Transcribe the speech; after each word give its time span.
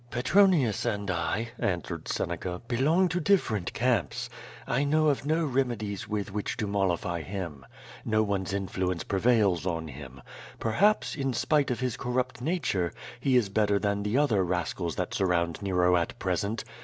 '* 0.05 0.09
"Petronius 0.09 0.83
and 0.83 1.11
I," 1.11 1.49
answered 1.59 2.07
Seneca, 2.07 2.59
belong 2.67 3.07
to 3.09 3.19
different 3.19 3.71
camps. 3.71 4.31
I 4.65 4.83
know 4.83 5.09
of 5.09 5.27
no 5.27 5.45
remedies 5.45 6.07
with 6.07 6.31
which 6.33 6.57
to 6.57 6.65
mollify 6.65 7.21
him. 7.21 7.63
No 8.03 8.23
one's 8.23 8.51
influence 8.51 9.03
prevails 9.03 9.67
on 9.67 9.89
him. 9.89 10.19
Perhaps, 10.57 11.15
in 11.15 11.33
spite 11.33 11.69
of 11.69 11.81
his 11.81 11.97
corrupt 11.97 12.41
nature, 12.41 12.91
he 13.19 13.35
is 13.37 13.49
better 13.49 13.77
than 13.77 14.01
the 14.01 14.17
other 14.17 14.43
rascals 14.43 14.95
that 14.95 15.13
sur 15.13 15.27
round 15.27 15.61
Nero 15.61 15.95
at 15.95 16.17
present. 16.17 16.63